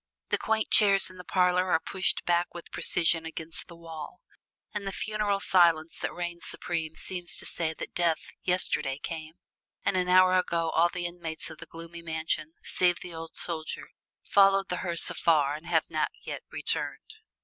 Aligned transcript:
The 0.29 0.39
quaint 0.39 0.71
chairs 0.71 1.11
in 1.11 1.17
the 1.17 1.23
parlors 1.23 1.61
are 1.69 1.79
pushed 1.79 2.25
back 2.25 2.55
with 2.55 2.71
precision 2.71 3.23
against 3.23 3.67
the 3.67 3.75
wall, 3.75 4.19
and 4.73 4.87
the 4.87 4.91
funereal 4.91 5.39
silence 5.39 5.99
that 5.99 6.11
reigns 6.11 6.43
supreme 6.47 6.95
seems 6.95 7.37
to 7.37 7.45
say 7.45 7.75
that 7.75 7.93
death 7.93 8.17
yesterday 8.41 8.97
came, 8.97 9.33
and 9.85 9.95
an 9.95 10.09
hour 10.09 10.33
ago 10.39 10.71
all 10.71 10.89
the 10.89 11.05
inmates 11.05 11.51
of 11.51 11.59
the 11.59 11.67
gloomy 11.67 12.01
mansion, 12.01 12.53
save 12.63 13.01
the 13.01 13.13
old 13.13 13.35
soldier, 13.35 13.91
followed 14.23 14.69
the 14.69 14.77
hearse 14.77 15.07
afar 15.11 15.53
and 15.53 15.67
have 15.67 15.87
not 15.87 16.09
yet 16.25 16.41
returned. 16.51 17.13